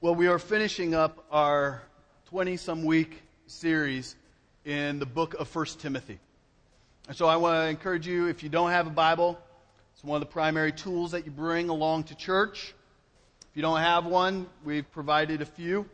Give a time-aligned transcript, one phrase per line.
[0.00, 1.82] Well, we are finishing up our
[2.26, 4.14] 20 some week series
[4.64, 6.20] in the book of 1 Timothy.
[7.08, 9.36] And so I want to encourage you, if you don't have a Bible,
[9.92, 12.76] it's one of the primary tools that you bring along to church.
[13.50, 15.84] If you don't have one, we've provided a few.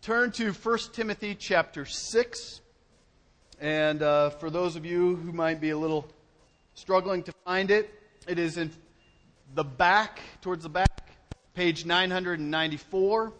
[0.00, 2.60] Turn to 1 Timothy chapter 6.
[3.60, 6.08] And uh, for those of you who might be a little
[6.74, 7.88] struggling to find it,
[8.26, 8.72] it is in
[9.54, 10.91] the back, towards the back,
[11.54, 13.32] page 994.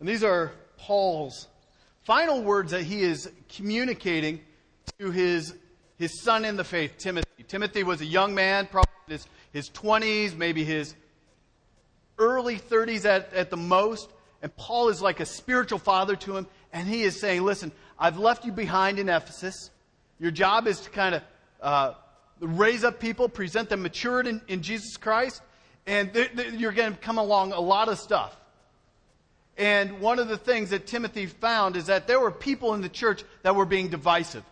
[0.00, 1.48] And these are Paul's
[2.04, 4.40] final words that he is communicating
[4.98, 5.54] to his,
[5.98, 7.42] his son in the faith, Timothy.
[7.46, 10.94] Timothy was a young man, probably his, his 20s, maybe his
[12.18, 14.08] early 30s at, at the most.
[14.40, 16.46] And Paul is like a spiritual father to him.
[16.72, 19.70] And he is saying, listen, I've left you behind in Ephesus.
[20.18, 21.22] Your job is to kind of
[21.60, 21.94] uh,
[22.40, 25.42] raise up people, present them matured in, in Jesus Christ.
[25.86, 28.36] And th- th- you're going to come along a lot of stuff.
[29.56, 32.88] And one of the things that Timothy found is that there were people in the
[32.88, 34.44] church that were being divisive.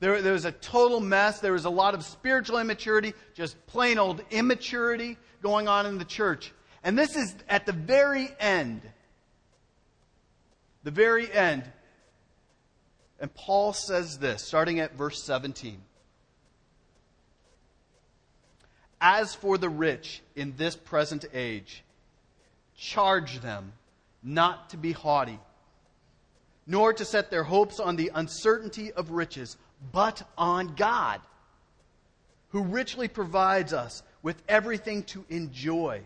[0.00, 1.40] There, there was a total mess.
[1.40, 6.04] There was a lot of spiritual immaturity, just plain old immaturity going on in the
[6.04, 6.52] church.
[6.82, 8.82] And this is at the very end.
[10.84, 11.64] The very end.
[13.20, 15.80] And Paul says this, starting at verse 17.
[19.00, 21.84] As for the rich in this present age,
[22.76, 23.72] charge them
[24.22, 25.38] not to be haughty,
[26.66, 29.56] nor to set their hopes on the uncertainty of riches,
[29.92, 31.20] but on God,
[32.50, 36.02] who richly provides us with everything to enjoy.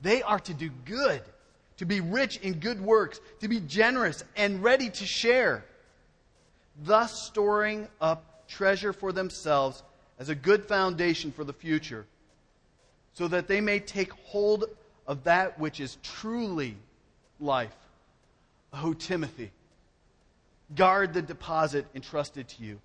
[0.00, 1.22] They are to do good,
[1.78, 5.64] to be rich in good works, to be generous and ready to share,
[6.84, 9.82] thus storing up treasure for themselves
[10.18, 12.06] as a good foundation for the future,
[13.12, 14.64] so that they may take hold
[15.06, 16.76] of that which is truly
[17.40, 17.74] life.
[18.72, 19.50] O Timothy,
[20.74, 22.80] guard the deposit entrusted to you.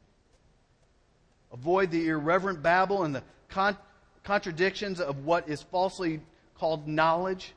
[1.52, 3.78] Avoid the irreverent babble and the con-
[4.24, 6.22] contradictions of what is falsely
[6.58, 7.54] called knowledge,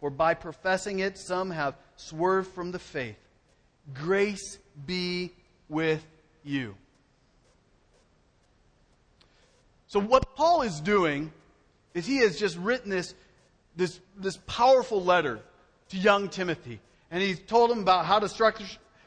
[0.00, 3.16] for by professing it, some have swerved from the faith.
[3.94, 5.32] Grace be
[5.68, 6.04] with
[6.44, 6.74] you.
[9.86, 11.32] So, what Paul is doing
[11.94, 13.14] is he has just written this,
[13.76, 15.40] this, this powerful letter
[15.88, 16.80] to young Timothy.
[17.10, 18.66] And he's told him about how to structure.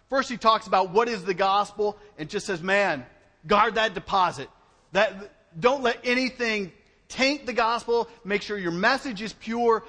[0.10, 3.06] First, he talks about what is the gospel and just says, man,
[3.46, 4.50] guard that deposit.
[4.92, 6.72] That, don't let anything
[7.08, 8.10] taint the gospel.
[8.26, 9.84] Make sure your message is pure.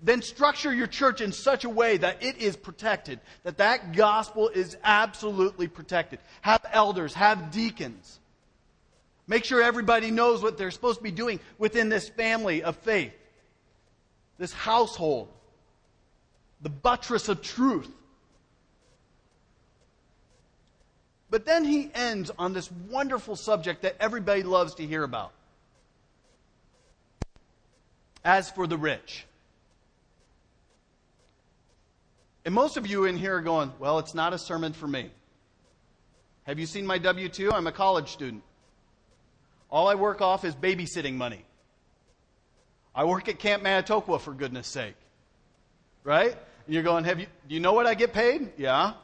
[0.00, 4.48] Then structure your church in such a way that it is protected, that that gospel
[4.48, 6.20] is absolutely protected.
[6.42, 8.20] Have elders, have deacons.
[9.26, 13.12] Make sure everybody knows what they're supposed to be doing within this family of faith,
[14.38, 15.28] this household
[16.60, 17.90] the buttress of truth.
[21.30, 25.32] But then he ends on this wonderful subject that everybody loves to hear about.
[28.24, 29.26] As for the rich.
[32.48, 35.10] And most of you in here are going, well, it's not a sermon for me.
[36.44, 37.52] Have you seen my W 2?
[37.52, 38.42] I'm a college student.
[39.70, 41.44] All I work off is babysitting money.
[42.94, 44.94] I work at Camp Manitoqua, for goodness sake.
[46.04, 46.34] Right?
[46.64, 48.50] And you're going, have you, do you know what I get paid?
[48.56, 48.94] Yeah.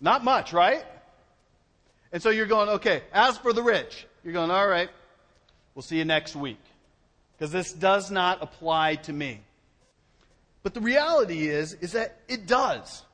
[0.00, 0.84] Not much, right?
[2.12, 4.90] And so you're going, okay, as for the rich, you're going, all right,
[5.74, 6.62] we'll see you next week.
[7.36, 9.40] Because this does not apply to me.
[10.62, 13.04] But the reality is, is that it does.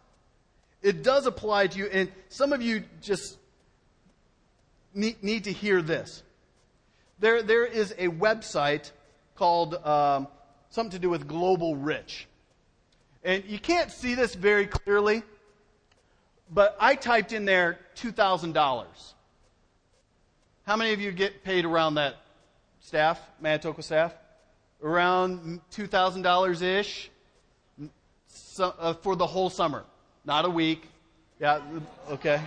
[0.83, 1.87] It does apply to you.
[1.87, 3.39] And some of you just
[4.95, 6.23] need, need to hear this.
[7.19, 8.91] There, there is a website
[9.37, 10.29] called um,
[10.71, 12.27] something to do with Global Rich.
[13.25, 15.23] And you can't see this very clearly,
[16.53, 18.87] but I typed in there $2,000.
[20.67, 22.17] How many of you get paid around that
[22.81, 24.15] staff, Manitoqua staff?
[24.83, 27.11] Around $2,000 ish
[28.57, 29.85] so, uh, for the whole summer,
[30.25, 30.89] not a week.
[31.39, 31.61] Yeah,
[32.09, 32.41] okay.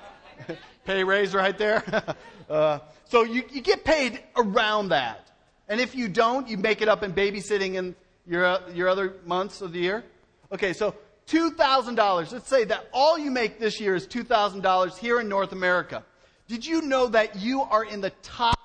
[0.84, 1.84] Pay raise right there.
[2.50, 5.30] uh, so you, you get paid around that.
[5.68, 7.94] And if you don't, you make it up in babysitting in
[8.26, 10.02] your, your other months of the year?
[10.50, 10.96] Okay, so
[11.28, 12.32] $2,000.
[12.32, 16.04] Let's say that all you make this year is $2,000 here in North America.
[16.48, 18.58] Did you know that you are in the top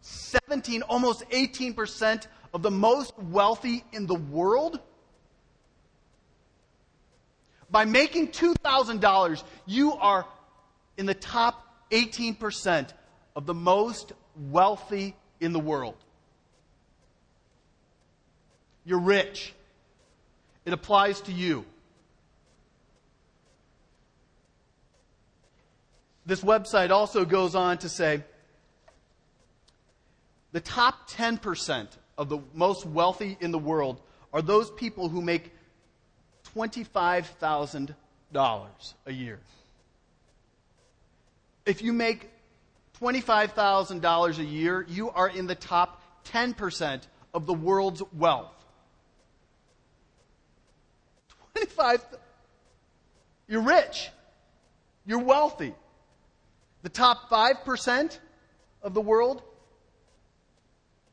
[0.00, 4.80] 17, almost 18% of the most wealthy in the world?
[7.70, 10.26] By making $2,000, you are
[10.96, 12.88] in the top 18%
[13.34, 15.96] of the most wealthy in the world.
[18.84, 19.52] You're rich.
[20.64, 21.64] It applies to you.
[26.24, 28.24] This website also goes on to say
[30.52, 34.00] the top 10% of the most wealthy in the world
[34.32, 35.52] are those people who make
[36.56, 37.94] $25,000
[39.06, 39.38] a year.
[41.66, 42.30] If you make
[43.00, 47.02] $25,000 a year, you are in the top 10%
[47.34, 48.52] of the world's wealth.
[51.54, 52.04] 25
[53.48, 54.10] You're rich.
[55.04, 55.72] You're wealthy.
[56.82, 58.18] The top 5%
[58.82, 59.42] of the world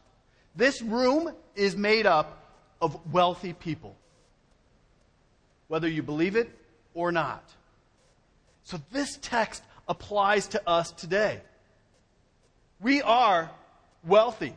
[0.55, 2.39] This room is made up
[2.81, 3.95] of wealthy people,
[5.69, 6.51] whether you believe it
[6.95, 7.45] or not.
[8.65, 11.41] So this text applies to us today.
[12.81, 13.51] We are
[14.05, 14.57] wealthy.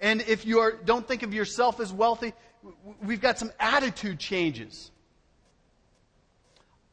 [0.00, 2.34] And if you are, don't think of yourself as wealthy,
[3.02, 4.90] we've got some attitude changes.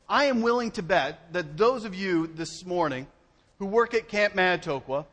[0.07, 3.07] I am willing to bet that those of you this morning
[3.59, 5.05] who work at Camp Manitoqua,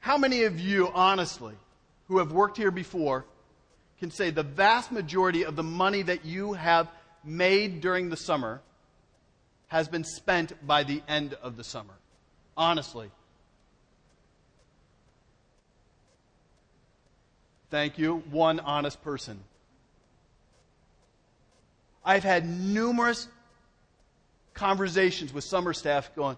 [0.00, 1.54] how many of you, honestly,
[2.08, 3.24] who have worked here before,
[4.00, 6.88] can say the vast majority of the money that you have
[7.22, 8.60] made during the summer
[9.68, 11.94] has been spent by the end of the summer.
[12.56, 13.10] Honestly.
[17.72, 18.16] Thank you.
[18.30, 19.40] One honest person.
[22.04, 23.26] I've had numerous
[24.52, 26.36] conversations with summer staff going,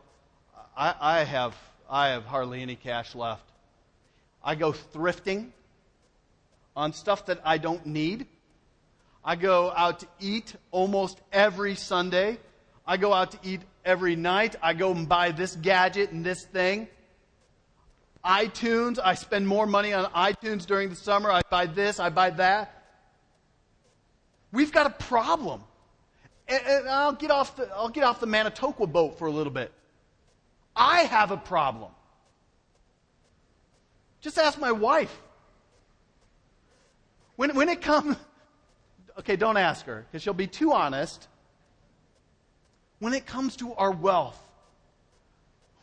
[0.76, 1.56] I, I, have,
[1.90, 3.50] I have hardly any cash left.
[4.44, 5.48] I go thrifting
[6.76, 8.28] on stuff that I don't need.
[9.24, 12.38] I go out to eat almost every Sunday.
[12.86, 14.54] I go out to eat every night.
[14.62, 16.86] I go and buy this gadget and this thing.
[18.24, 21.30] iTunes, I spend more money on iTunes during the summer.
[21.30, 22.82] I buy this, I buy that.
[24.52, 25.62] We've got a problem.
[26.48, 29.52] And, and I'll, get off the, I'll get off the Manitoqua boat for a little
[29.52, 29.72] bit.
[30.76, 31.90] I have a problem.
[34.20, 35.14] Just ask my wife.
[37.36, 38.16] When, when it comes,
[39.18, 41.28] okay, don't ask her because she'll be too honest.
[43.00, 44.40] When it comes to our wealth,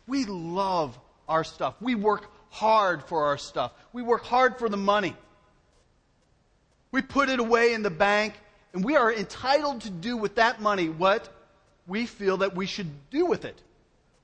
[0.08, 0.98] we love
[1.32, 1.76] our stuff.
[1.82, 3.72] We work hard for our stuff.
[3.94, 5.16] We work hard for the money.
[6.92, 8.34] We put it away in the bank,
[8.74, 11.30] and we are entitled to do with that money what
[11.88, 13.62] we feel that we should do with it.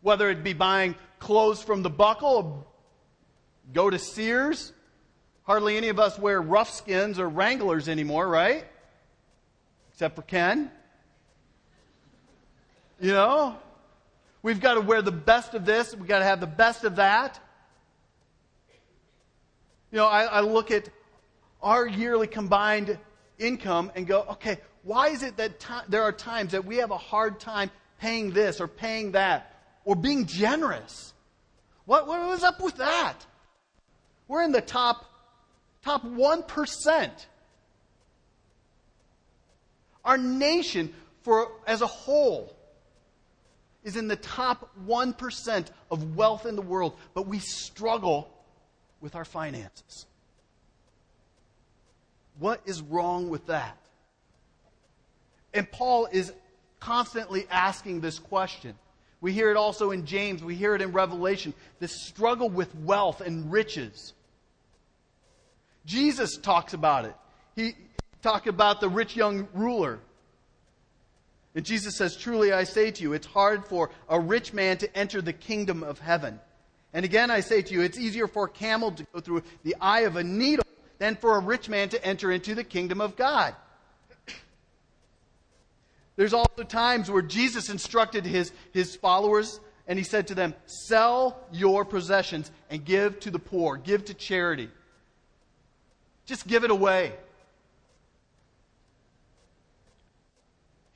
[0.02, 2.68] Whether it be buying clothes from the buckle,
[3.74, 4.74] go to Sears.
[5.44, 8.66] Hardly any of us wear rough skins or Wranglers anymore, right?
[9.98, 10.70] except for Ken.
[13.00, 13.58] You know?
[14.48, 16.96] We've got to wear the best of this, we've got to have the best of
[16.96, 17.38] that.
[19.92, 20.88] You know, I, I look at
[21.62, 22.98] our yearly combined
[23.38, 26.98] income and go, okay, why is it that there are times that we have a
[26.98, 31.14] hard time paying this or paying that or being generous?
[31.84, 33.18] What, what was up with that?
[34.30, 35.12] We're in the top,
[35.82, 37.12] top 1%
[40.06, 42.57] our nation, for, as a whole,
[43.88, 48.30] is in the top 1% of wealth in the world, but we struggle
[49.00, 50.06] with our finances.
[52.38, 53.78] What is wrong with that?
[55.54, 56.34] And Paul is
[56.82, 58.76] constantly asking this question.
[59.22, 63.22] We hear it also in James, we hear it in Revelation this struggle with wealth
[63.22, 64.14] and riches.
[65.86, 67.16] Jesus talks about it.
[67.56, 67.74] He,
[68.22, 70.00] talked about the rich young ruler.
[71.58, 74.96] And Jesus says, Truly I say to you, it's hard for a rich man to
[74.96, 76.40] enter the kingdom of heaven.
[76.94, 79.76] And again I say to you, it's easier for a camel to go through the
[79.82, 80.68] eye of a needle
[81.00, 83.56] than for a rich man to enter into the kingdom of God.
[86.16, 91.44] There's also times where Jesus instructed his, his followers and he said to them, Sell
[91.52, 94.70] your possessions and give to the poor, give to charity.
[96.28, 97.14] Just give it away.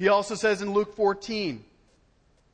[0.01, 1.63] He also says in Luke 14,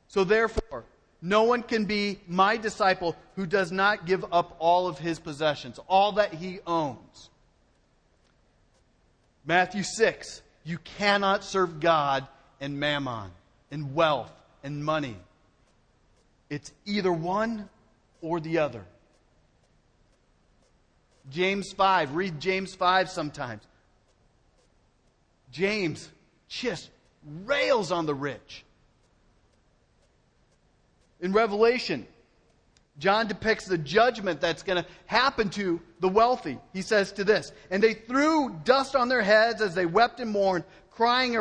[0.09, 0.83] So therefore,
[1.21, 5.79] no one can be my disciple who does not give up all of his possessions,
[5.87, 7.29] all that he owns.
[9.45, 12.27] Matthew 6, you cannot serve God
[12.59, 13.31] and mammon,
[13.71, 15.15] and wealth and money.
[16.49, 17.69] It's either one
[18.19, 18.83] or the other.
[21.31, 23.63] James 5, read James 5 sometimes.
[25.49, 26.09] James
[26.49, 26.89] just
[27.45, 28.63] rails on the rich.
[31.19, 32.05] In Revelation,
[32.99, 36.57] John depicts the judgment that's going to happen to the wealthy.
[36.73, 40.31] He says to this, and they threw dust on their heads as they wept and
[40.31, 41.37] mourned, crying,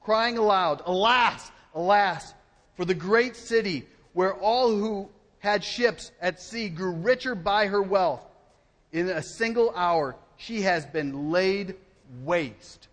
[0.00, 2.34] crying aloud, Alas, alas,
[2.76, 7.82] for the great city where all who had ships at sea grew richer by her
[7.82, 8.26] wealth.
[8.92, 11.76] In a single hour, she has been laid
[12.24, 12.88] waste.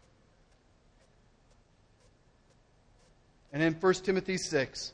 [3.54, 4.94] And in 1 Timothy 6,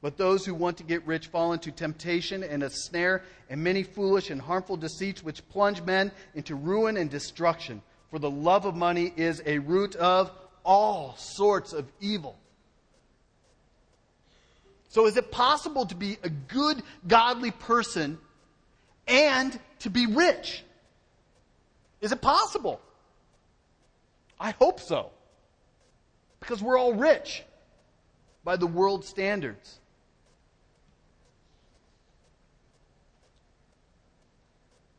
[0.00, 3.82] but those who want to get rich fall into temptation and a snare and many
[3.82, 7.82] foolish and harmful deceits which plunge men into ruin and destruction.
[8.10, 10.30] For the love of money is a root of
[10.64, 12.38] all sorts of evil.
[14.90, 18.18] So, is it possible to be a good, godly person
[19.08, 20.62] and to be rich?
[22.00, 22.80] Is it possible?
[24.38, 25.10] I hope so.
[26.40, 27.42] Because we're all rich
[28.44, 29.80] by the world standards.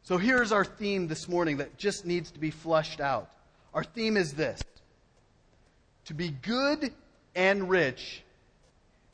[0.03, 3.29] So here's our theme this morning that just needs to be flushed out.
[3.74, 4.62] Our theme is this
[6.06, 6.94] To be good
[7.36, 8.24] and rich,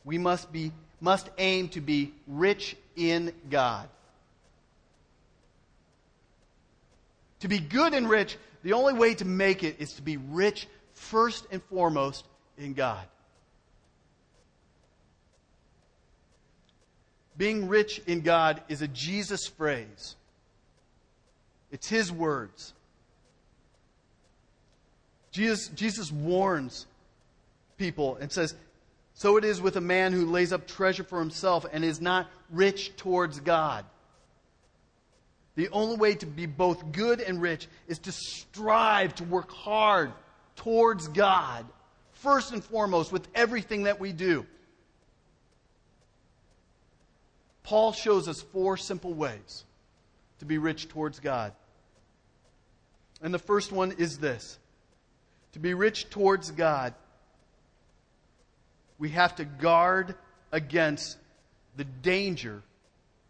[0.05, 3.89] we must, be, must aim to be rich in God.
[7.39, 10.67] To be good and rich, the only way to make it is to be rich
[11.03, 12.25] first and foremost
[12.57, 13.05] in God.
[17.35, 20.15] Being rich in God is a Jesus phrase.
[21.71, 22.73] It's his words.
[25.31, 26.85] Jesus, Jesus warns
[27.77, 28.53] people and says,
[29.15, 32.29] So it is with a man who lays up treasure for himself and is not
[32.51, 33.83] rich towards God.
[35.55, 40.13] The only way to be both good and rich is to strive to work hard
[40.55, 41.65] towards God,
[42.13, 44.45] first and foremost, with everything that we do.
[47.63, 49.63] Paul shows us four simple ways
[50.39, 51.53] to be rich towards God.
[53.21, 54.59] And the first one is this
[55.53, 56.93] to be rich towards God,
[58.97, 60.15] we have to guard
[60.51, 61.17] against
[61.77, 62.61] the danger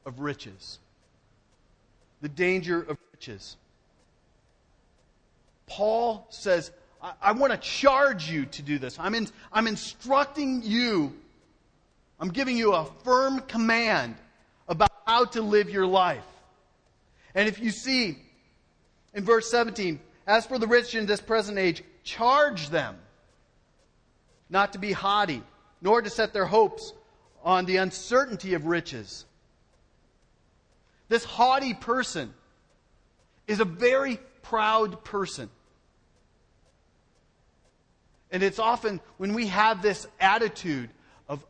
[0.06, 0.80] of riches.
[2.22, 3.58] The danger of riches.
[5.68, 6.72] Paul says,
[7.04, 8.98] I, I want to charge you to do this.
[8.98, 11.14] I'm, in, I'm instructing you,
[12.20, 14.16] I'm giving you a firm command
[14.68, 16.24] about how to live your life.
[17.36, 18.18] And if you see
[19.14, 22.96] in verse 17, as for the rich in this present age, charge them
[24.50, 25.42] not to be haughty,
[25.82, 26.94] nor to set their hopes
[27.44, 29.26] on the uncertainty of riches.
[31.10, 32.34] This haughty person
[33.48, 35.50] is a very proud person.
[38.34, 40.90] And it's often when we have this attitude
[41.30, 41.46] of,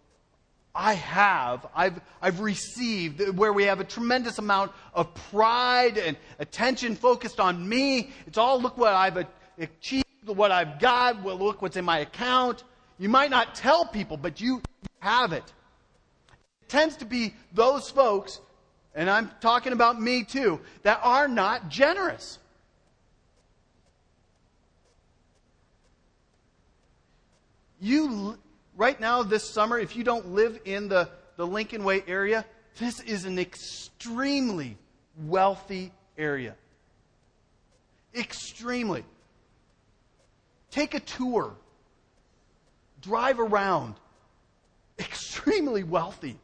[0.75, 6.97] I have, I've, I've received, where we have a tremendous amount of pride and attention
[6.97, 8.11] focused on me.
[8.27, 9.25] It's all look what I've
[9.57, 12.65] achieved, what I've got, well, look what's in my account.
[12.99, 14.61] You might not tell people, but you
[14.99, 15.53] have it.
[16.63, 18.41] It tends to be those folks,
[18.93, 22.39] and I'm talking about me too, that are not generous.
[27.83, 28.37] You
[28.77, 32.45] right now, this summer, if you don't live in the, the Lincoln Way area,
[32.79, 34.77] this is an extremely
[35.17, 36.55] wealthy area.
[38.15, 39.03] Extremely.
[40.71, 41.53] Take a tour,
[43.01, 43.95] drive around.
[44.97, 46.39] Extremely wealthy.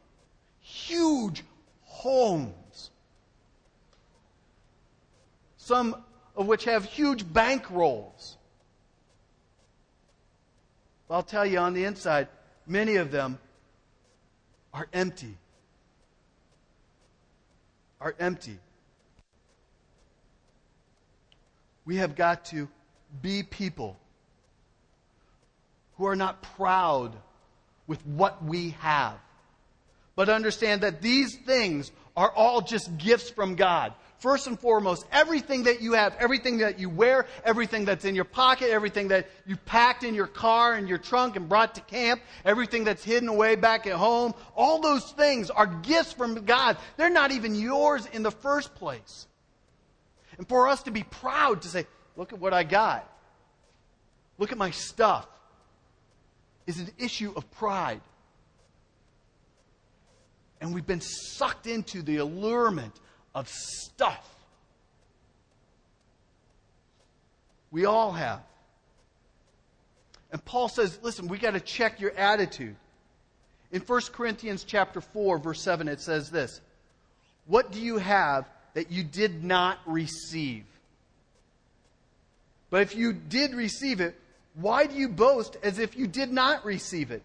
[0.59, 1.41] Huge
[1.83, 2.91] homes.
[5.55, 5.95] Some
[6.35, 8.35] of which have huge bank rolls.
[11.09, 12.27] I'll tell you on the inside,
[12.67, 13.39] many of them
[14.73, 15.37] are empty.
[17.99, 18.59] Are empty.
[21.85, 22.69] We have got to
[23.21, 23.97] be people
[25.97, 27.15] who are not proud
[27.87, 29.17] with what we have,
[30.15, 35.63] but understand that these things are all just gifts from God first and foremost, everything
[35.63, 39.55] that you have, everything that you wear, everything that's in your pocket, everything that you
[39.55, 43.55] packed in your car and your trunk and brought to camp, everything that's hidden away
[43.55, 46.75] back at home, all those things are gifts from God.
[46.97, 49.25] They're not even yours in the first place.
[50.37, 53.09] And for us to be proud to say, look at what I got.
[54.37, 55.25] look at my stuff,
[56.67, 58.01] is an issue of pride.
[60.61, 62.93] And we've been sucked into the allurement
[63.33, 64.27] of stuff.
[67.71, 68.41] We all have.
[70.31, 72.75] And Paul says, listen, we got to check your attitude.
[73.71, 76.59] In 1 Corinthians chapter 4 verse 7 it says this,
[77.45, 80.65] "What do you have that you did not receive?"
[82.69, 84.19] But if you did receive it,
[84.55, 87.23] why do you boast as if you did not receive it?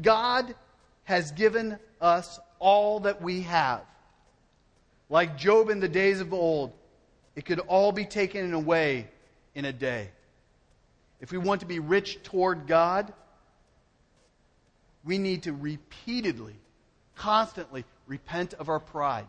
[0.00, 0.54] God
[1.04, 3.82] has given us all that we have.
[5.10, 6.72] Like Job in the days of old,
[7.34, 9.08] it could all be taken away
[9.54, 10.08] in a day.
[11.20, 13.12] If we want to be rich toward God,
[15.04, 16.54] we need to repeatedly,
[17.16, 19.26] constantly repent of our pride.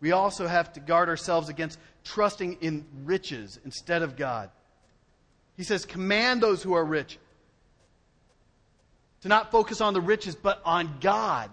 [0.00, 4.50] We also have to guard ourselves against trusting in riches instead of God.
[5.56, 7.18] He says, Command those who are rich
[9.22, 11.50] to not focus on the riches, but on God.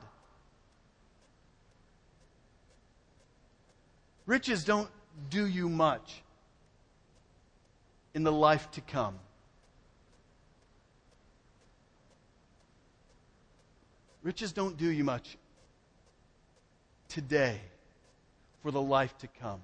[4.25, 4.89] Riches don't
[5.29, 6.21] do you much
[8.13, 9.15] in the life to come.
[14.23, 15.37] Riches don't do you much
[17.07, 17.59] today
[18.61, 19.61] for the life to come.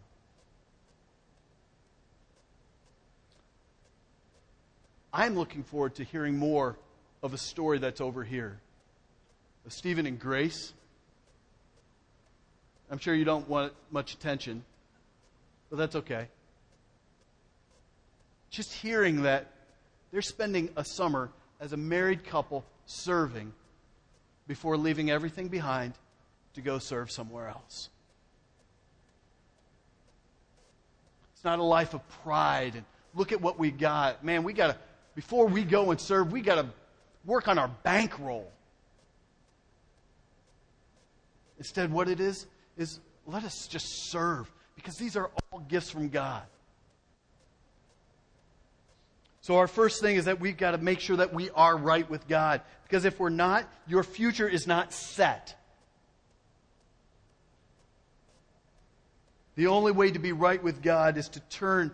[5.11, 6.77] I'm looking forward to hearing more
[7.25, 8.59] of a story that's over here
[9.65, 10.73] of Stephen and Grace.
[12.91, 14.63] I'm sure you don't want much attention,
[15.71, 16.27] but that's okay.
[18.51, 19.51] Just hearing that
[20.11, 23.51] they're spending a summer as a married couple serving
[24.47, 25.93] before leaving everything behind
[26.53, 27.89] to go serve somewhere else.
[31.33, 34.23] It's not a life of pride and look at what we got.
[34.23, 34.77] Man, we got to,
[35.15, 36.67] before we go and serve, we got to
[37.25, 38.51] work on our bankroll.
[41.57, 42.45] Instead, what it is,
[42.77, 46.43] is let us just serve because these are all gifts from God.
[49.41, 52.09] So, our first thing is that we've got to make sure that we are right
[52.09, 52.61] with God.
[52.83, 55.55] Because if we're not, your future is not set.
[59.55, 61.91] The only way to be right with God is to turn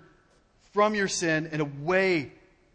[0.74, 2.32] from your sin and away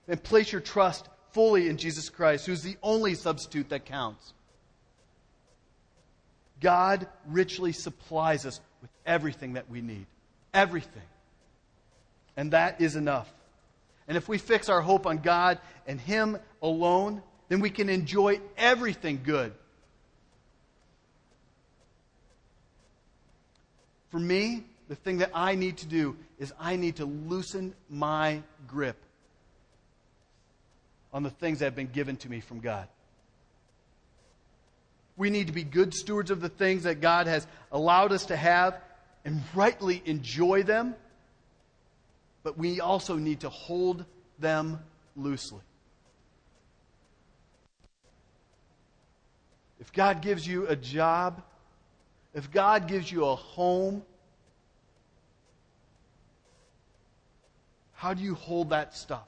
[0.09, 4.33] and place your trust fully in Jesus Christ, who's the only substitute that counts.
[6.63, 10.07] God richly supplies us with everything that we need.
[10.55, 11.03] Everything.
[12.39, 13.31] And that is enough.
[14.09, 18.41] And if we fix our hope on God and Him alone, then we can enjoy
[18.57, 19.53] everything good.
[24.09, 28.43] For me, the thing that I need to do is I need to loosen my
[28.67, 28.97] grip
[31.17, 32.87] on the things that have been given to me from God.
[35.17, 38.37] We need to be good stewards of the things that God has allowed us to
[38.37, 38.79] have
[39.25, 40.95] and rightly enjoy them
[42.47, 44.05] but we also need to hold
[44.39, 44.79] them
[45.17, 45.63] loosely.
[49.81, 51.43] If God gives you a job,
[52.35, 54.05] if God gives you a home,
[57.95, 59.27] how do you hold that stuff?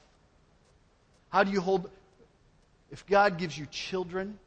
[1.29, 1.89] How do you hold,
[2.91, 4.37] if God gives you children,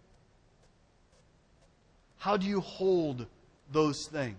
[2.18, 3.27] how do you hold
[3.71, 4.37] those things?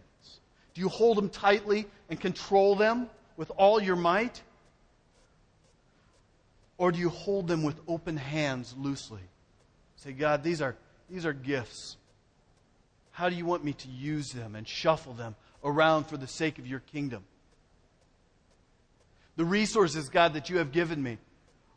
[0.73, 3.10] Do you hold them tightly and control them?
[3.38, 4.41] with all your might?
[6.77, 9.21] Or do you hold them with open hands loosely?
[9.97, 10.75] Say, God, these are,
[11.10, 11.97] these are gifts.
[13.12, 16.60] How do you want me to use them and shuffle them around for the sake
[16.60, 17.23] of your kingdom?
[19.36, 21.17] The resources, God, that you have given me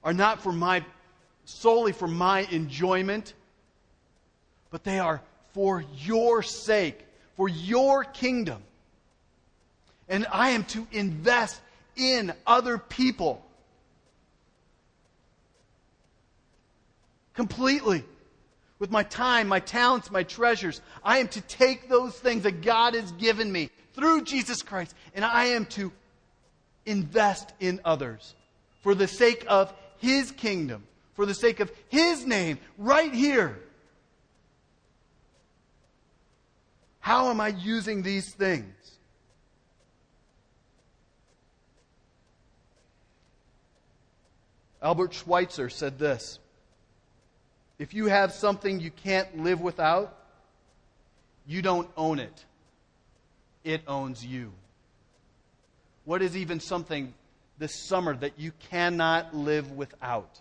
[0.05, 0.85] are not for my
[1.47, 3.33] solely for my enjoyment,
[4.71, 6.99] but they are for your sake,
[7.37, 8.63] for your kingdom.
[10.09, 11.61] And I am to invest
[11.97, 13.43] in other people.
[17.35, 18.05] Completely.
[18.79, 20.83] With my time, my talents, my treasures.
[21.03, 25.25] I am to take those things that God has given me through Jesus Christ and
[25.25, 25.91] I am to
[26.85, 28.35] invest in others
[28.83, 33.59] for the sake of His kingdom, for the sake of His name, right here.
[37.01, 38.75] How am I using these things?
[44.83, 46.39] Albert Schweitzer said this
[47.79, 50.17] If you have something you can't live without,
[51.47, 52.45] you don't own it,
[53.65, 54.53] it owns you.
[56.05, 57.15] What is even something
[57.59, 60.41] this summer that you cannot live without.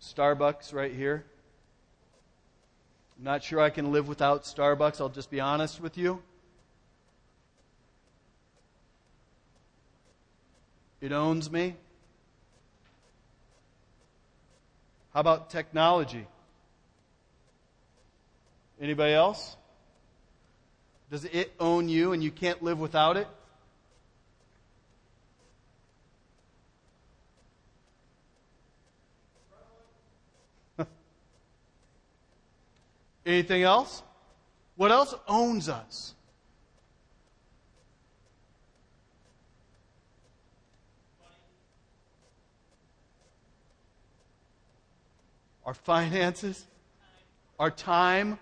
[0.00, 1.24] Starbucks right here.
[3.18, 6.22] I'm not sure I can live without Starbucks, I'll just be honest with you.
[11.00, 11.76] It owns me.
[15.12, 16.26] How about technology?
[18.82, 19.56] Anybody else?
[21.08, 23.28] Does it own you and you can't live without it?
[33.24, 34.02] Anything else?
[34.74, 36.14] What else owns us?
[45.64, 46.66] Our finances,
[47.60, 48.40] our time.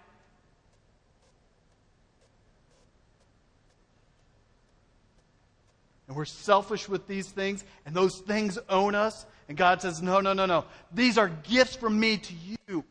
[6.10, 9.24] And we're selfish with these things, and those things own us.
[9.48, 10.64] And God says, No, no, no, no.
[10.92, 12.34] These are gifts from me to
[12.66, 12.84] you.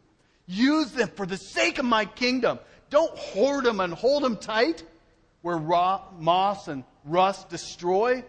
[0.47, 2.59] Use them for the sake of my kingdom.
[2.89, 4.85] Don't hoard them and hold them tight
[5.41, 8.23] where raw, moss and rust destroy,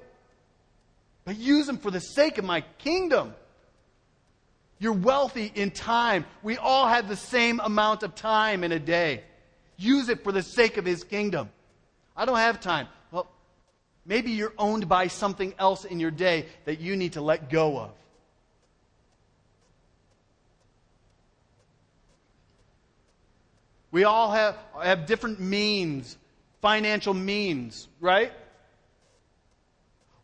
[1.25, 3.33] but use them for the sake of my kingdom.
[4.81, 6.25] You're wealthy in time.
[6.43, 9.23] We all have the same amount of time in a day.
[9.77, 11.49] Use it for the sake of his kingdom.
[12.17, 12.89] I don't have time.
[14.11, 17.79] Maybe you're owned by something else in your day that you need to let go
[17.79, 17.93] of.
[23.93, 26.19] We all have, have different means,
[26.61, 28.33] financial means, right?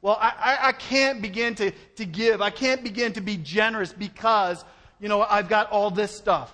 [0.03, 2.43] Well, I, I, I can't begin to, to give.
[2.43, 4.65] I can't begin to be generous because,
[4.99, 6.53] you know, I've got all this stuff.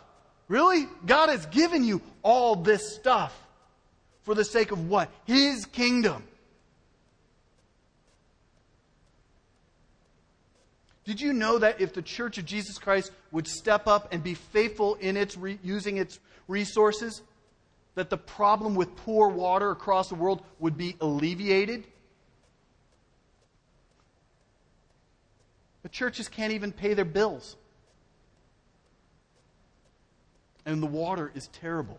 [0.49, 0.87] Really?
[1.07, 3.35] God has given you all this stuff
[4.25, 5.09] for the sake of what?
[5.25, 6.25] His kingdom.
[11.05, 14.35] Did you know that if the Church of Jesus Christ would step up and be
[14.35, 17.23] faithful in its re- using its resources,
[17.95, 21.85] that the problem with poor water across the world would be alleviated?
[25.83, 27.57] The churches can't even pay their bills.
[30.65, 31.99] And the water is terrible,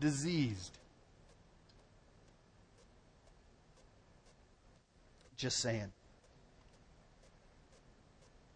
[0.00, 0.76] diseased.
[5.36, 5.92] Just saying.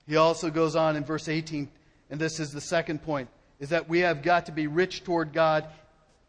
[0.07, 1.69] He also goes on in verse 18,
[2.11, 5.33] and this is the second point, is that we have got to be rich toward
[5.33, 5.67] God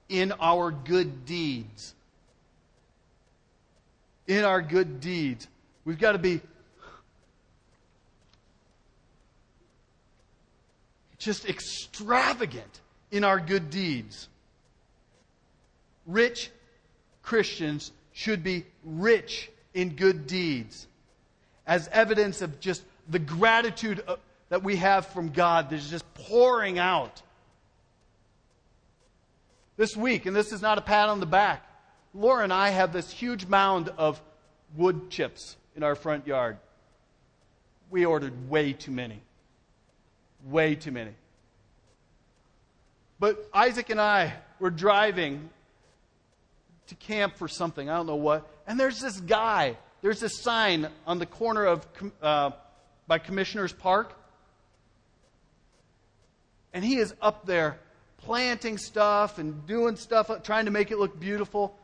[0.08, 1.94] in our good deeds.
[4.28, 5.48] In our good deeds.
[5.84, 6.42] We've got to be
[11.18, 14.30] just extravagant in our good deeds.
[16.06, 16.52] Rich
[17.24, 20.88] Christians should be rich in good deeds
[21.68, 24.16] as evidence of just the gratitude uh,
[24.50, 27.22] that we have from God that's just pouring out.
[29.78, 31.68] This week, and this is not a pat on the back,
[32.14, 34.22] Laura and I have this huge mound of
[34.76, 36.58] wood chips in our front yard.
[37.90, 39.22] We ordered way too many.
[40.46, 41.12] Way too many.
[43.20, 45.50] But Isaac and I were driving
[46.88, 49.78] to camp for something, I don't know what, and there's this guy.
[50.02, 51.88] There's this sign on the corner of
[52.22, 52.52] uh,
[53.08, 54.14] by Commissioner's Park.
[56.74, 57.80] And he is up there
[58.18, 61.78] planting stuff and doing stuff, trying to make it look beautiful.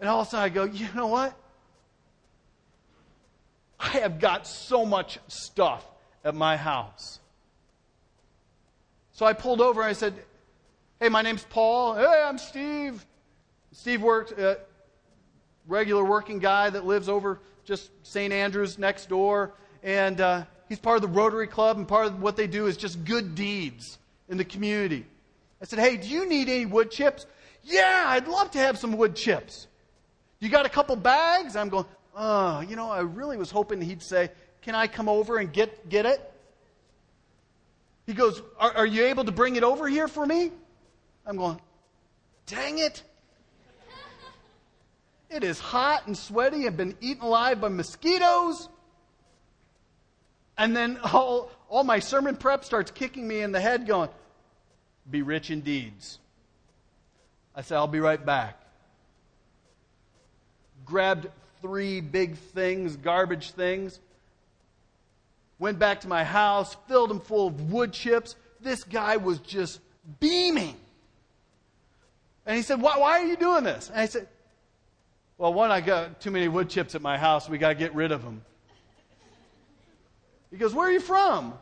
[0.00, 1.34] And all of a sudden I go, you know what?
[3.78, 5.86] I have got so much stuff
[6.24, 7.20] at my house.
[9.12, 10.14] So I pulled over and I said,
[11.00, 11.94] Hey, my name's Paul.
[11.94, 13.04] Hey, I'm Steve.
[13.72, 14.56] Steve worked, uh,
[15.66, 18.32] regular working guy that lives over just St.
[18.32, 19.52] Andrews next door.
[19.82, 22.76] And uh, He's part of the Rotary Club, and part of what they do is
[22.76, 23.98] just good deeds
[24.28, 25.06] in the community.
[25.60, 27.26] I said, Hey, do you need any wood chips?
[27.62, 29.66] Yeah, I'd love to have some wood chips.
[30.40, 31.56] You got a couple bags?
[31.56, 34.30] I'm going, Oh, you know, I really was hoping he'd say,
[34.62, 36.32] Can I come over and get, get it?
[38.06, 40.52] He goes, are, are you able to bring it over here for me?
[41.26, 41.60] I'm going,
[42.46, 43.02] Dang it.
[45.28, 46.66] It is hot and sweaty.
[46.66, 48.68] I've been eaten alive by mosquitoes.
[50.58, 54.10] And then all, all my sermon prep starts kicking me in the head, going,
[55.10, 56.18] Be rich in deeds.
[57.54, 58.60] I said, I'll be right back.
[60.84, 61.28] Grabbed
[61.62, 63.98] three big things, garbage things.
[65.58, 68.36] Went back to my house, filled them full of wood chips.
[68.60, 69.80] This guy was just
[70.20, 70.76] beaming.
[72.44, 73.88] And he said, why, why are you doing this?
[73.88, 74.28] And I said,
[75.38, 77.48] Well, one, I got too many wood chips at my house.
[77.48, 78.42] We got to get rid of them.
[80.56, 81.52] He goes, Where are you from?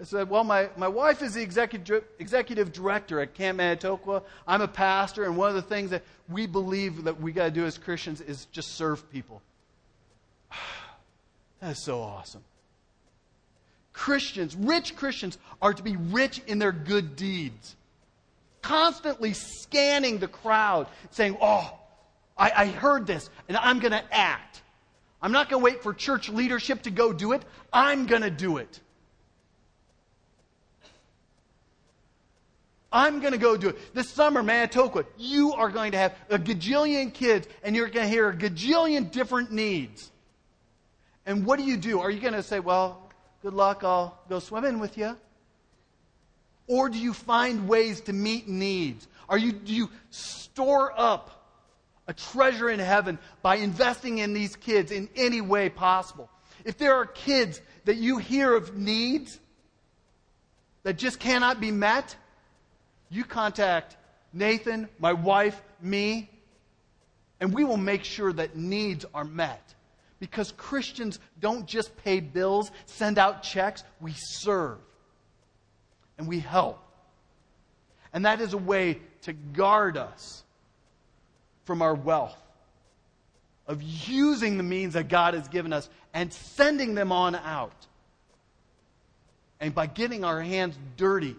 [0.00, 4.24] I said, Well, my, my wife is the executive, executive director at Camp Manitoqua.
[4.44, 7.50] I'm a pastor, and one of the things that we believe that we got to
[7.52, 9.40] do as Christians is just serve people.
[11.60, 12.42] that is so awesome.
[13.92, 17.76] Christians, rich Christians, are to be rich in their good deeds.
[18.62, 21.72] Constantly scanning the crowd, saying, Oh,
[22.36, 24.62] I, I heard this, and I'm going to act.
[25.24, 27.40] I'm not going to wait for church leadership to go do it.
[27.72, 28.78] I'm going to do it.
[32.92, 33.94] I'm going to go do it.
[33.94, 38.10] This summer, Manitoqua, you are going to have a gajillion kids and you're going to
[38.10, 40.12] hear a gajillion different needs.
[41.24, 42.00] And what do you do?
[42.00, 43.10] Are you going to say, well,
[43.40, 45.16] good luck, I'll go swimming with you?
[46.66, 49.08] Or do you find ways to meet needs?
[49.26, 51.33] Are you, do you store up
[52.06, 56.30] a treasure in heaven by investing in these kids in any way possible?
[56.64, 59.38] If there are kids that you hear of needs
[60.82, 62.14] that just cannot be met,
[63.10, 63.96] you contact
[64.32, 66.30] Nathan, my wife, me,
[67.40, 69.74] and we will make sure that needs are met.
[70.18, 74.78] Because Christians don't just pay bills, send out checks, we serve
[76.16, 76.80] and we help.
[78.12, 80.43] And that is a way to guard us
[81.64, 82.36] from our wealth,
[83.66, 87.86] of using the means that God has given us and sending them on out.
[89.60, 91.36] And by getting our hands dirty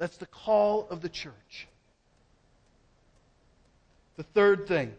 [0.00, 1.68] that's the call of the church.
[4.16, 4.94] The third thing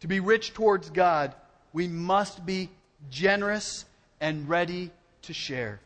[0.00, 1.34] to be rich towards God,
[1.72, 2.70] we must be
[3.10, 3.84] generous
[4.20, 4.92] and ready
[5.22, 5.80] to share.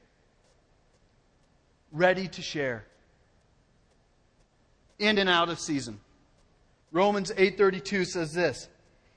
[1.90, 2.84] Ready to share.
[4.98, 6.00] In and out of season.
[6.90, 8.68] Romans 8:32 says this,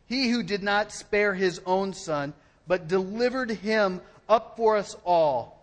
[0.05, 2.33] "He who did not spare his own son,
[2.67, 5.61] but delivered him up for us all,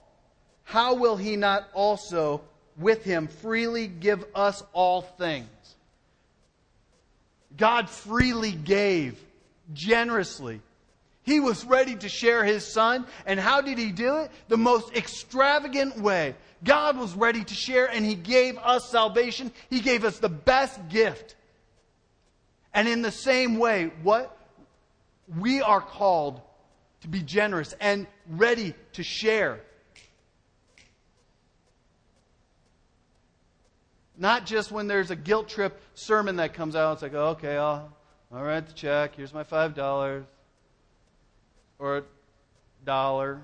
[0.64, 2.42] how will he not also
[2.78, 5.48] with him freely give us all things.
[7.56, 9.22] God freely gave
[9.72, 10.60] generously.
[11.28, 13.06] He was ready to share his son.
[13.26, 14.30] And how did he do it?
[14.48, 16.34] The most extravagant way.
[16.64, 19.52] God was ready to share and he gave us salvation.
[19.68, 21.36] He gave us the best gift.
[22.72, 24.34] And in the same way, what?
[25.38, 26.40] We are called
[27.02, 29.60] to be generous and ready to share.
[34.16, 36.94] Not just when there's a guilt trip sermon that comes out.
[36.94, 37.92] It's like, okay, I'll,
[38.32, 39.14] I'll write the check.
[39.14, 40.24] Here's my $5.
[41.78, 42.02] Or a
[42.84, 43.40] dollar.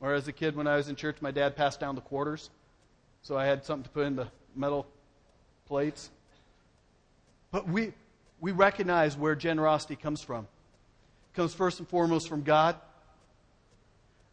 [0.00, 2.50] Or as a kid, when I was in church, my dad passed down the quarters.
[3.22, 4.86] So I had something to put in the metal
[5.66, 6.10] plates.
[7.50, 7.92] But we,
[8.40, 10.46] we recognize where generosity comes from.
[11.32, 12.76] It comes first and foremost from God.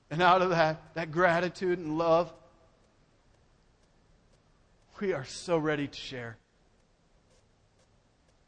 [0.10, 2.34] And out of that, that gratitude and love,
[5.00, 6.38] we are so ready to share.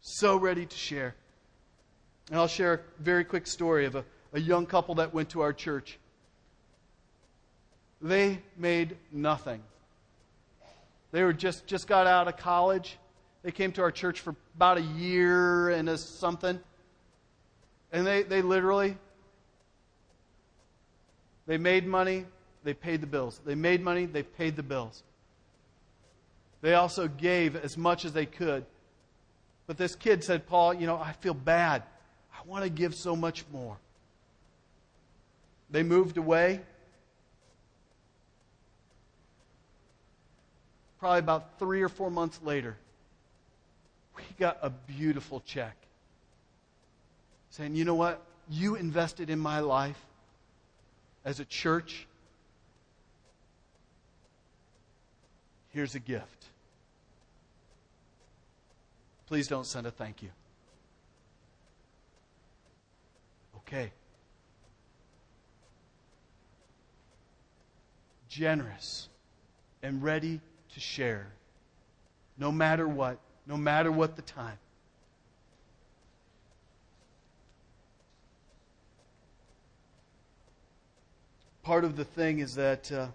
[0.01, 1.15] So ready to share.
[2.31, 5.41] And I'll share a very quick story of a, a young couple that went to
[5.41, 5.99] our church.
[8.01, 9.61] They made nothing.
[11.11, 12.97] They were just, just got out of college.
[13.43, 16.57] They came to our church for about a year and a something.
[17.91, 18.97] And they, they literally,
[21.47, 22.25] they made money,
[22.63, 23.41] they paid the bills.
[23.45, 25.03] They made money, they paid the bills.
[26.61, 28.65] They also gave as much as they could.
[29.67, 31.83] But this kid said, Paul, you know, I feel bad.
[32.41, 33.77] I want to give so much more.
[35.69, 36.61] They moved away.
[40.99, 42.77] Probably about three or four months later,
[44.15, 45.75] we got a beautiful check
[47.51, 48.21] saying, you know what?
[48.49, 49.99] You invested in my life
[51.25, 52.07] as a church.
[55.69, 56.45] Here's a gift.
[59.27, 60.29] Please don't send a thank you.
[63.71, 63.91] Okay.
[68.27, 69.07] Generous
[69.81, 70.41] and ready
[70.73, 71.31] to share.
[72.37, 74.57] No matter what, no matter what the time.
[81.63, 83.07] Part of the thing is that uh,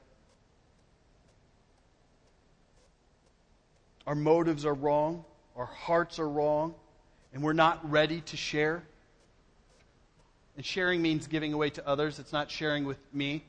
[4.06, 5.24] our motives are wrong
[5.56, 6.74] our hearts are wrong,
[7.32, 8.82] and we're not ready to share.
[10.56, 13.44] And sharing means giving away to others, it's not sharing with me.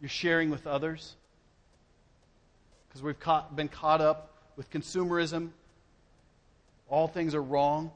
[0.00, 1.16] you're sharing with others?
[2.88, 5.50] Because we've caught, been caught up with consumerism.
[6.88, 7.90] All things are wrong.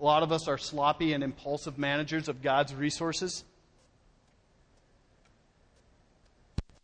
[0.00, 3.44] A lot of us are sloppy and impulsive managers of God's resources.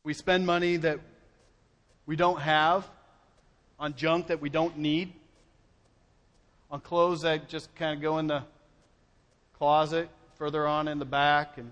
[0.05, 0.99] We spend money that
[2.07, 2.88] we don't have
[3.79, 5.12] on junk that we don't need,
[6.72, 8.42] on clothes that just kind of go in the
[9.58, 11.70] closet further on in the back, and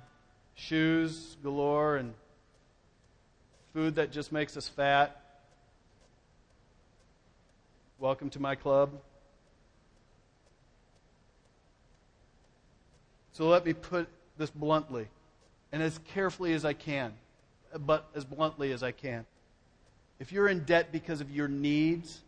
[0.54, 2.12] shoes galore, and
[3.72, 5.40] food that just makes us fat.
[7.98, 8.90] Welcome to my club.
[13.32, 15.08] So let me put this bluntly
[15.72, 17.14] and as carefully as I can,
[17.86, 19.24] but as bluntly as I can.
[20.18, 22.20] If you're in debt because of your needs,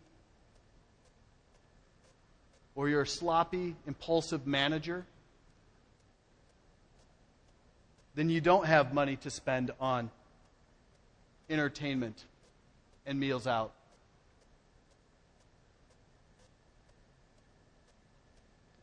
[2.74, 5.04] or you're a sloppy, impulsive manager,
[8.14, 10.10] then you don't have money to spend on
[11.48, 12.24] entertainment
[13.06, 13.72] and meals out.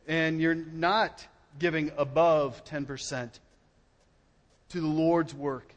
[0.06, 1.26] And you're not
[1.58, 3.30] giving above 10%
[4.70, 5.72] to the Lord's work.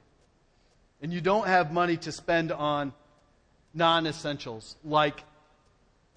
[1.01, 2.93] And you don't have money to spend on
[3.73, 5.23] non essentials like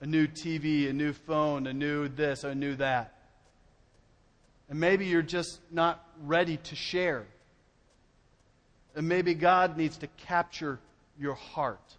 [0.00, 3.14] a new TV, a new phone, a new this, a new that.
[4.68, 7.26] And maybe you're just not ready to share.
[8.94, 10.80] And maybe God needs to capture
[11.18, 11.96] your heart.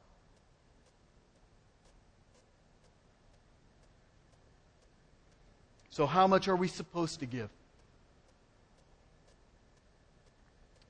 [5.89, 7.49] So, how much are we supposed to give?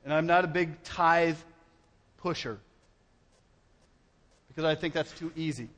[0.04, 1.38] And I'm not a big tithe
[2.18, 2.60] pusher
[4.50, 5.70] because I think that's too easy.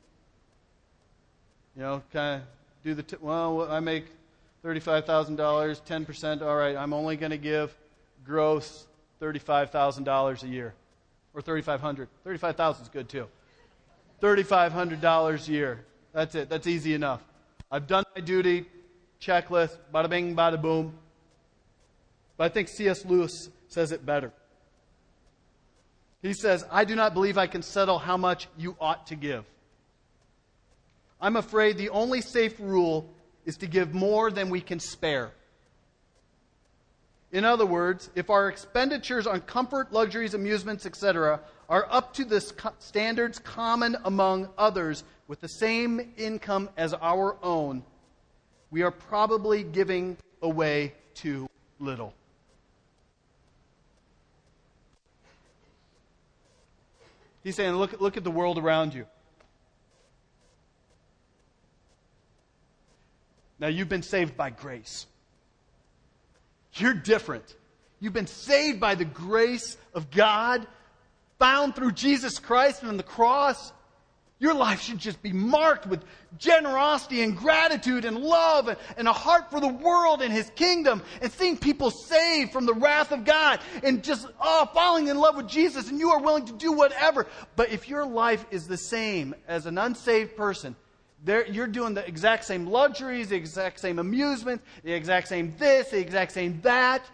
[1.76, 2.48] You know, kind of
[2.82, 4.06] do the, t- well, I make
[4.64, 7.74] $35,000, 10%, all right, I'm only going to give
[8.24, 8.86] gross
[9.20, 10.74] $35,000 a year.
[11.32, 13.28] Or 3500 35,000 is good too.
[14.20, 15.84] $3,500 a year.
[16.12, 16.48] That's it.
[16.48, 17.22] That's easy enough.
[17.70, 18.66] I've done my duty
[19.20, 20.94] checklist, bada bing, bada boom.
[22.36, 23.04] But I think C.S.
[23.04, 24.32] Lewis says it better.
[26.22, 29.44] He says, I do not believe I can settle how much you ought to give.
[31.20, 33.12] I'm afraid the only safe rule
[33.44, 35.32] is to give more than we can spare.
[37.32, 42.40] In other words, if our expenditures on comfort, luxuries, amusements, etc., are up to the
[42.80, 47.84] standards common among others with the same income as our own,
[48.70, 52.14] we are probably giving away too little.
[57.44, 59.06] He's saying, look, look at the world around you.
[63.60, 65.06] Now, you've been saved by grace.
[66.74, 67.54] You're different.
[68.00, 70.66] You've been saved by the grace of God,
[71.38, 73.72] found through Jesus Christ and the cross.
[74.38, 76.02] Your life should just be marked with
[76.38, 81.30] generosity and gratitude and love and, a heart for the world and His kingdom and
[81.30, 85.46] seeing people saved from the wrath of God and just oh, falling in love with
[85.46, 87.26] Jesus and you are willing to do whatever.
[87.54, 90.74] But if your life is the same as an unsaved person,
[91.26, 95.98] you're doing the exact same luxuries, the exact same amusements, the exact same this, the
[95.98, 97.04] exact same that,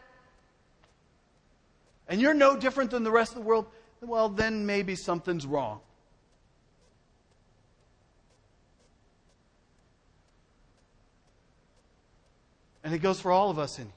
[2.08, 3.66] and you're no different than the rest of the world,
[4.00, 5.80] well, then maybe something's wrong.
[12.84, 13.92] And it goes for all of us in here.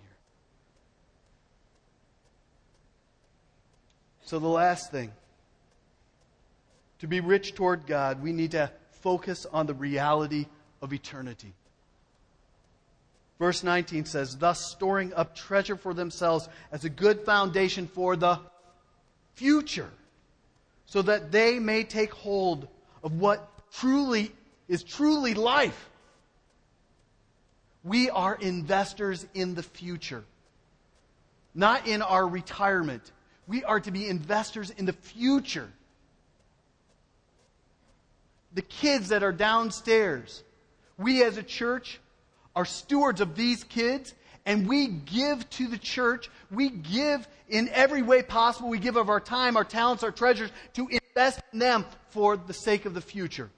[4.24, 5.12] So, the last thing
[7.00, 10.48] to be rich toward God, we need to focus on the reality
[10.82, 11.54] of eternity.
[13.40, 18.40] Verse 19 says, Thus storing up treasure for themselves as a good foundation for the
[19.36, 19.90] future,
[20.86, 22.68] so that they may take hold
[23.04, 24.32] of what truly
[24.68, 25.90] is truly life
[27.84, 30.24] we are investors in the future,
[31.56, 33.12] not in our retirement.
[33.48, 35.70] We are to be investors in the future.
[38.54, 40.44] The kids that are downstairs,
[40.98, 42.00] we as a church
[42.56, 44.14] are stewards of these kids,
[44.46, 46.30] and we give to the church.
[46.50, 48.70] We give in every way possible.
[48.70, 52.54] We give of our time, our talents, our treasures to invest in them for the
[52.54, 53.50] sake of the future.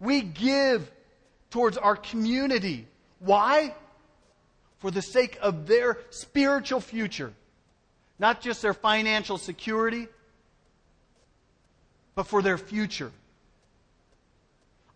[0.00, 0.90] We give
[1.50, 2.86] towards our community.
[3.20, 3.74] Why?
[4.78, 7.32] For the sake of their spiritual future.
[8.18, 10.08] Not just their financial security,
[12.18, 13.12] but for their future.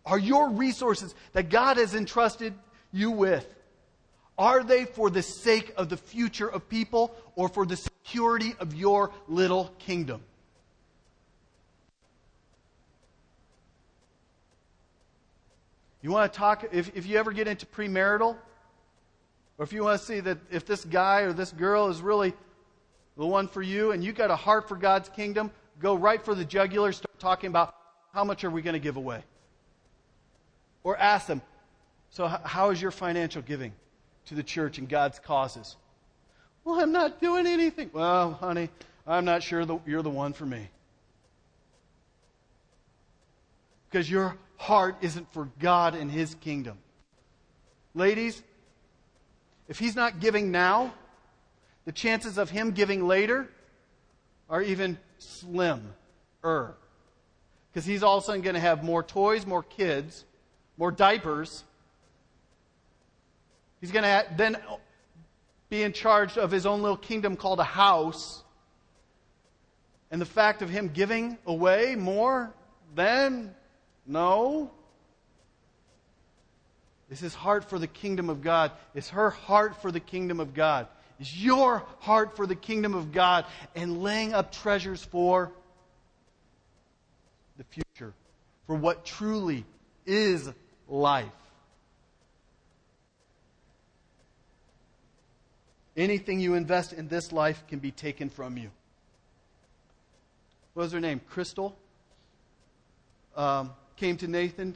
[0.05, 2.53] Are your resources that God has entrusted
[2.91, 3.47] you with,
[4.37, 8.75] Are they for the sake of the future of people or for the security of
[8.75, 10.21] your little kingdom?
[16.01, 18.35] You want to talk, if, if you ever get into premarital,
[19.57, 22.33] or if you want to see that if this guy or this girl is really
[23.15, 26.35] the one for you and you've got a heart for God's kingdom, go right for
[26.35, 27.75] the jugular, start talking about
[28.13, 29.23] how much are we going to give away?
[30.83, 31.41] Or ask them,
[32.09, 33.73] so how is your financial giving
[34.27, 35.75] to the church and God's causes?
[36.63, 37.89] Well, I'm not doing anything.
[37.91, 38.69] Well, honey,
[39.05, 40.69] I'm not sure you're the one for me.
[43.89, 46.77] Because your heart isn't for God and His kingdom.
[47.93, 48.41] Ladies,
[49.67, 50.93] if He's not giving now,
[51.85, 53.49] the chances of Him giving later
[54.49, 55.93] are even slim
[56.43, 56.75] er.
[57.71, 60.25] Because He's all of a sudden going to have more toys, more kids,
[60.77, 61.63] more diapers.
[63.81, 64.57] He's going to then
[65.69, 68.43] be in charge of His own little kingdom called a house.
[70.11, 72.53] And the fact of Him giving away more,
[72.95, 73.55] then
[74.05, 74.71] no.
[77.09, 78.71] Is his heart for the kingdom of God?
[78.95, 80.87] Is her heart for the kingdom of God?
[81.23, 83.45] Is your heart for the kingdom of God
[83.75, 85.53] and laying up treasures for
[87.55, 88.13] the future,
[88.67, 89.63] for what truly
[90.05, 90.49] is
[90.89, 91.31] life?
[95.95, 98.69] Anything you invest in this life can be taken from you.
[100.73, 101.21] What was her name?
[101.29, 101.73] Crystal?
[103.37, 104.75] Um, came to Nathan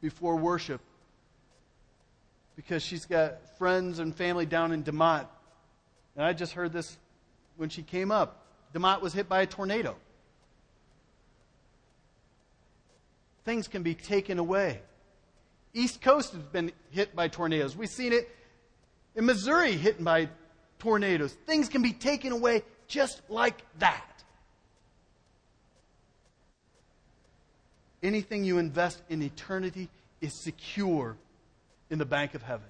[0.00, 0.80] before worship
[2.56, 5.26] because she's got friends and family down in DeMotte.
[6.18, 6.98] And I just heard this
[7.56, 8.44] when she came up.
[8.74, 9.94] DeMotte was hit by a tornado.
[13.44, 14.82] Things can be taken away.
[15.72, 17.76] East Coast has been hit by tornadoes.
[17.76, 18.28] We've seen it
[19.14, 20.28] in Missouri hit by
[20.80, 21.32] tornadoes.
[21.46, 24.24] Things can be taken away just like that.
[28.02, 29.88] Anything you invest in eternity
[30.20, 31.16] is secure
[31.90, 32.66] in the bank of heaven.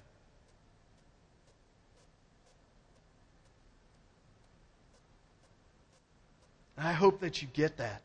[6.79, 8.03] And I hope that you get that.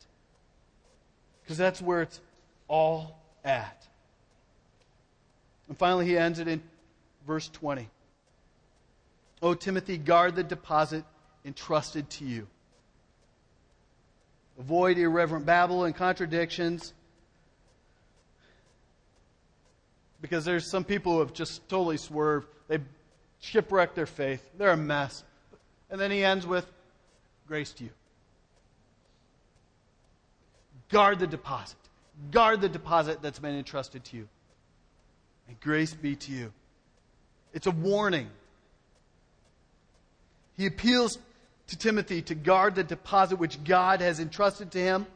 [1.44, 2.20] Because that's where it's
[2.68, 3.86] all at.
[5.68, 6.60] And finally, he ends it in
[7.28, 7.88] verse 20.
[9.44, 11.04] O Timothy, guard the deposit
[11.46, 12.48] entrusted to you.
[14.58, 16.94] Avoid irreverent babble and contradictions
[20.20, 22.48] because there's some people who have just totally swerved.
[22.68, 22.80] They
[23.40, 24.44] shipwrecked their faith.
[24.58, 25.24] They're a mess.
[25.92, 26.66] And then he ends with
[27.48, 27.90] grace to you.
[30.94, 31.76] Guard the deposit.
[32.30, 34.28] Guard the deposit that's been entrusted to you.
[35.48, 36.54] And grace be to you.
[37.52, 38.30] It's a warning.
[40.56, 41.18] He appeals
[41.66, 45.08] to Timothy to guard the deposit which God has entrusted to him.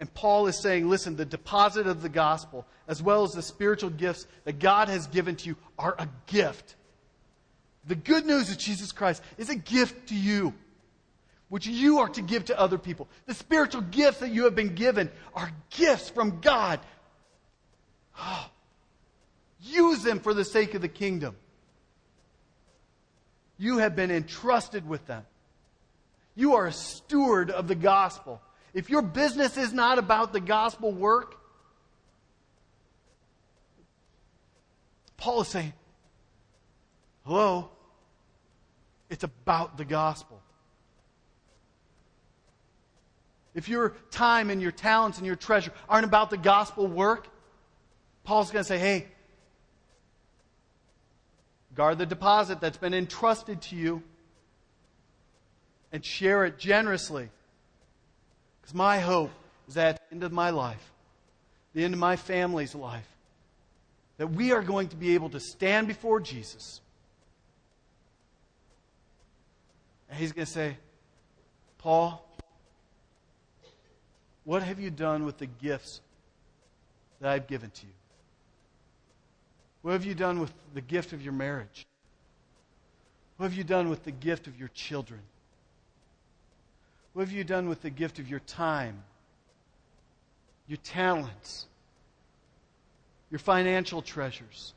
[0.00, 3.88] And Paul is saying, listen, the deposit of the gospel, as well as the spiritual
[3.88, 6.76] gifts that God has given to you, are a gift.
[7.86, 10.52] The good news of Jesus Christ is a gift to you,
[11.50, 13.08] which you are to give to other people.
[13.26, 16.80] The spiritual gifts that you have been given are gifts from God.
[18.18, 18.48] Oh,
[19.60, 21.36] use them for the sake of the kingdom.
[23.58, 25.26] You have been entrusted with them.
[26.36, 28.40] You are a steward of the gospel.
[28.72, 31.36] If your business is not about the gospel work,
[35.16, 35.72] Paul is saying,
[37.26, 37.70] hello,
[39.10, 40.40] it's about the gospel.
[43.60, 47.28] If your time and your talents and your treasure aren't about the gospel work,
[48.24, 49.06] Paul's going to say, hey,
[51.74, 54.02] guard the deposit that's been entrusted to you
[55.92, 57.28] and share it generously.
[58.62, 59.30] Because my hope
[59.68, 60.90] is that at the end of my life,
[61.74, 63.08] the end of my family's life,
[64.16, 66.80] that we are going to be able to stand before Jesus.
[70.08, 70.78] And he's going to say,
[71.76, 72.26] Paul,
[74.50, 76.00] what have you done with the gifts
[77.20, 77.92] that I've given to you?
[79.82, 81.86] What have you done with the gift of your marriage?
[83.36, 85.20] What have you done with the gift of your children?
[87.12, 89.04] What have you done with the gift of your time,
[90.66, 91.66] your talents,
[93.30, 94.74] your financial treasures?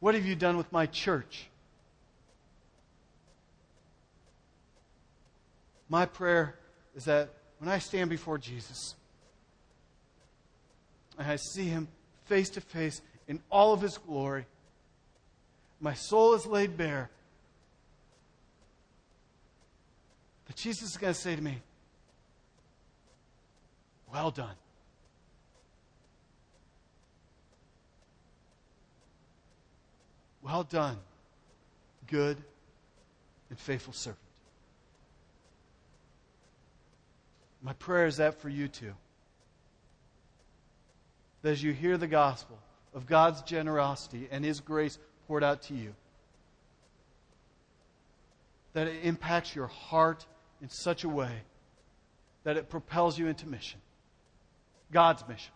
[0.00, 1.46] What have you done with my church?
[5.88, 6.59] My prayer
[6.94, 8.94] is that when I stand before Jesus,
[11.18, 11.88] and I see him
[12.24, 14.46] face to face in all of his glory.
[15.80, 17.10] My soul is laid bare.
[20.46, 21.58] That Jesus is going to say to me,
[24.12, 24.54] Well done.
[30.42, 30.96] Well done,
[32.06, 32.38] good
[33.50, 34.29] and faithful servant.
[37.62, 38.92] My prayer is that for you too.
[41.42, 42.58] That as you hear the gospel
[42.94, 45.94] of God's generosity and His grace poured out to you,
[48.72, 50.26] that it impacts your heart
[50.62, 51.32] in such a way
[52.44, 53.80] that it propels you into mission
[54.92, 55.52] God's mission.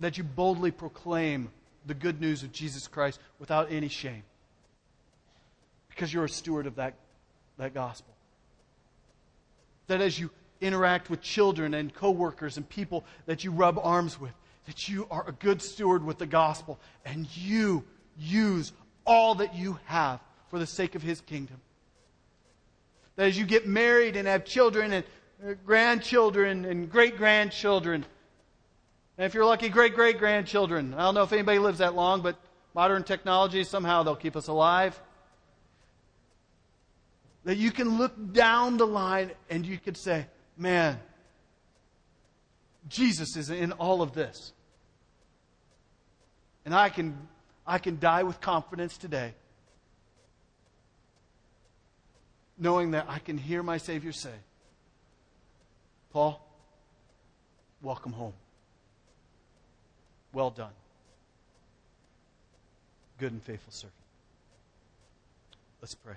[0.00, 1.50] That you boldly proclaim
[1.86, 4.22] the good news of Jesus Christ without any shame
[5.88, 6.94] because you're a steward of that,
[7.56, 8.14] that gospel.
[9.88, 10.30] That as you
[10.60, 14.32] interact with children and coworkers and people that you rub arms with,
[14.66, 17.84] that you are a good steward with the gospel and you
[18.18, 18.72] use
[19.06, 20.20] all that you have
[20.50, 21.60] for the sake of his kingdom.
[23.16, 25.04] That as you get married and have children and
[25.44, 28.04] uh, grandchildren and great grandchildren,
[29.16, 30.94] and if you're lucky, great great grandchildren.
[30.94, 32.36] I don't know if anybody lives that long, but
[32.74, 35.00] modern technology, somehow they'll keep us alive.
[37.48, 40.26] That you can look down the line and you could say,
[40.58, 41.00] man,
[42.90, 44.52] Jesus is in all of this.
[46.66, 47.16] And I can,
[47.66, 49.32] I can die with confidence today,
[52.58, 54.34] knowing that I can hear my Savior say,
[56.12, 56.46] Paul,
[57.80, 58.34] welcome home.
[60.34, 60.74] Well done.
[63.16, 63.94] Good and faithful servant.
[65.80, 66.16] Let's pray.